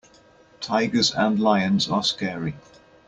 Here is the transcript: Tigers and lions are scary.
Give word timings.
Tigers 0.61 1.11
and 1.13 1.39
lions 1.39 1.87
are 1.87 2.01
scary. 2.03 2.55